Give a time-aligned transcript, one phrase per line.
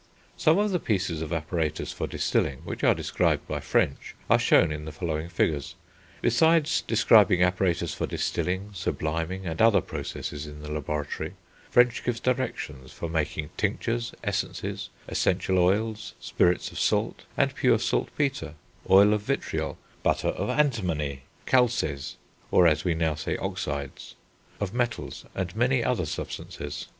[0.35, 4.71] Some of the pieces of apparatus for distilling, which are described by French, are shown
[4.71, 5.75] in the following figures.
[6.23, 11.35] Besides describing apparatus for distilling, subliming, and other processes in the laboratory,
[11.69, 18.55] French gives directions for making tinctures, essences, essential oils, spirits of salt, and pure saltpetre,
[18.89, 22.17] oil of vitriol, butter of antimony, calces
[22.49, 24.15] (or as we now say, oxides)
[24.59, 26.87] of metals, and many other substances.